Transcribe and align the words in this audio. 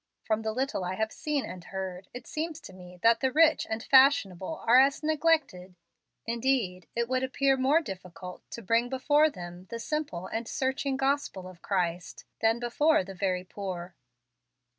From 0.23 0.41
the 0.41 0.51
little 0.51 0.83
I 0.83 0.95
have 0.95 1.11
seen 1.11 1.45
and 1.45 1.63
heard, 1.65 2.07
it 2.11 2.25
seems 2.25 2.59
to 2.61 2.73
me 2.73 2.97
that 3.03 3.19
the 3.19 3.31
rich 3.31 3.67
and 3.69 3.83
fashionable 3.83 4.63
are 4.65 4.79
as 4.81 5.03
neglected 5.03 5.75
indeed 6.25 6.87
it 6.95 7.07
would 7.07 7.21
appear 7.21 7.55
more 7.55 7.81
difficult 7.81 8.41
to 8.49 8.63
bring 8.63 8.89
before 8.89 9.29
them 9.29 9.65
the 9.69 9.77
simple 9.77 10.25
and 10.25 10.47
searching 10.47 10.97
gospel 10.97 11.47
of 11.47 11.61
Christ, 11.61 12.25
than 12.39 12.57
before 12.59 13.03
the 13.03 13.13
very 13.13 13.43
poor." 13.43 13.93